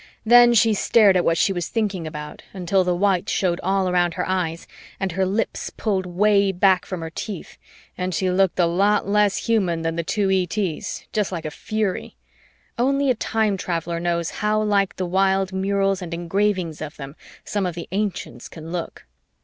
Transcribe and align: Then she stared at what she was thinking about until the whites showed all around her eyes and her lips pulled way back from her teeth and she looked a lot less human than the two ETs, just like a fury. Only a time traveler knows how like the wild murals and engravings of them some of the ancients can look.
Then 0.25 0.55
she 0.55 0.73
stared 0.73 1.15
at 1.15 1.23
what 1.23 1.37
she 1.37 1.53
was 1.53 1.67
thinking 1.67 2.07
about 2.07 2.41
until 2.53 2.83
the 2.83 2.95
whites 2.95 3.31
showed 3.31 3.59
all 3.61 3.87
around 3.87 4.15
her 4.15 4.27
eyes 4.27 4.65
and 4.99 5.11
her 5.11 5.27
lips 5.27 5.69
pulled 5.69 6.07
way 6.07 6.51
back 6.51 6.87
from 6.87 7.01
her 7.01 7.11
teeth 7.11 7.59
and 7.99 8.11
she 8.11 8.31
looked 8.31 8.57
a 8.57 8.65
lot 8.65 9.07
less 9.07 9.45
human 9.45 9.83
than 9.83 9.97
the 9.97 10.03
two 10.03 10.31
ETs, 10.31 11.05
just 11.13 11.31
like 11.31 11.45
a 11.45 11.51
fury. 11.51 12.17
Only 12.79 13.11
a 13.11 13.13
time 13.15 13.57
traveler 13.57 13.99
knows 13.99 14.31
how 14.41 14.59
like 14.63 14.95
the 14.95 15.05
wild 15.05 15.53
murals 15.53 16.01
and 16.01 16.15
engravings 16.15 16.81
of 16.81 16.97
them 16.97 17.15
some 17.45 17.67
of 17.67 17.75
the 17.75 17.87
ancients 17.91 18.49
can 18.49 18.71
look. 18.71 19.05